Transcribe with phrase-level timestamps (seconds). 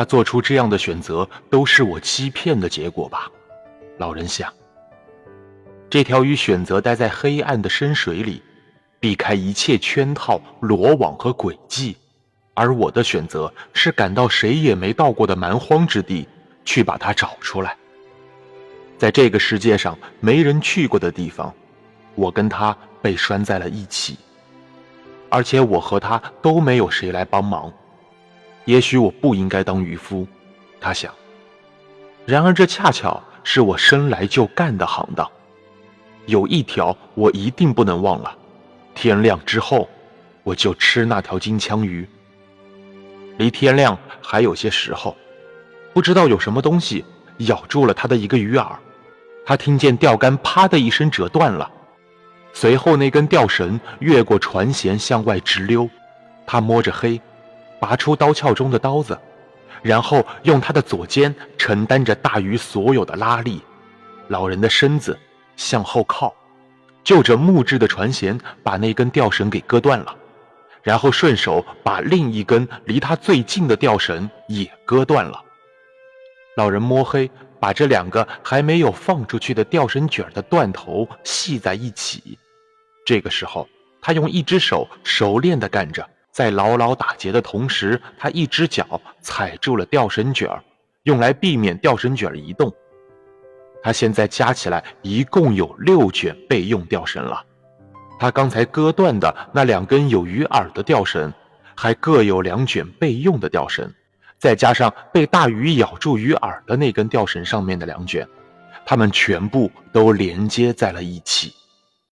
[0.00, 3.30] 他做出这样的选择，都是我欺骗的结果吧？
[3.98, 4.50] 老人想。
[5.90, 8.42] 这条鱼选择待在黑暗的深水里，
[8.98, 11.98] 避开一切圈套、罗网和诡计，
[12.54, 16.26] 而我的选择是赶到谁也没到过的蛮荒之地，
[16.64, 17.76] 去把它找出来。
[18.96, 21.52] 在这个世界上没人去过的地方，
[22.14, 24.16] 我跟他被拴在了一起，
[25.28, 27.70] 而且我和他都没有谁来帮忙。
[28.70, 30.24] 也许我不应该当渔夫，
[30.80, 31.12] 他想。
[32.24, 35.28] 然而这恰巧是我生来就干的行当。
[36.26, 38.32] 有一条我一定不能忘了，
[38.94, 39.88] 天亮之后，
[40.44, 42.08] 我就吃那条金枪鱼。
[43.38, 45.16] 离天亮还有些时候，
[45.92, 47.04] 不知道有什么东西
[47.38, 48.76] 咬住了他的一个鱼饵，
[49.44, 51.68] 他听见钓竿啪的一声折断了，
[52.52, 55.90] 随后那根钓绳越过船舷向外直溜，
[56.46, 57.20] 他摸着黑，
[57.80, 59.18] 拔出刀鞘中的刀子，
[59.82, 63.62] 然后用他的左肩承担着大鱼所有的拉力，
[64.28, 65.18] 老人的身子。
[65.56, 66.34] 向后靠，
[67.04, 70.16] 就着木质的船舷，把那根吊绳给割断了，
[70.82, 75.44] 然后顺手把另一根离他最近的吊绳也割断了。
[76.56, 82.38] 老人摸黑把这两个还没有放出去的吊绳卷的断头系在一起。
[83.04, 83.68] 这个时候，
[84.00, 86.08] 他用一只手熟练地干着，
[86.40, 90.64] 在牢牢打结的同时，他一只脚踩住了吊绳卷儿，
[91.02, 92.72] 用来避免吊绳卷儿移动。
[93.82, 97.44] 他现在加起来一共有六卷备用吊绳了，
[98.18, 101.30] 他刚才割断的那两根有鱼饵的吊绳，
[101.76, 103.92] 还各有两卷备用的吊绳，
[104.38, 108.26] 再加上被大鱼咬住鱼饵的那根吊绳上面的两卷，
[108.86, 111.52] 它们全部都连接在了一起。